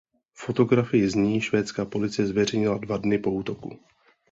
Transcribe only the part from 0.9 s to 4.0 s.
z ní švédská policie zveřejnila dva dny po útoku.